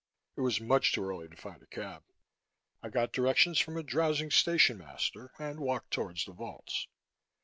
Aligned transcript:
It 0.35 0.41
was 0.41 0.59
much 0.59 0.93
too 0.93 1.03
early 1.05 1.27
to 1.27 1.35
find 1.35 1.61
a 1.61 1.67
cab. 1.67 2.01
I 2.81 2.89
got 2.89 3.13
directions 3.13 3.59
from 3.59 3.77
a 3.77 3.83
drowsing 3.83 4.31
stationmaster 4.31 5.31
and 5.37 5.59
walked 5.59 5.91
toward 5.91 6.17
the 6.25 6.33
vaults. 6.33 6.87